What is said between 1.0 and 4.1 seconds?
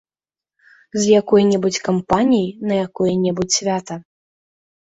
З якой-небудзь кампаніяй, на якое-небудзь свята.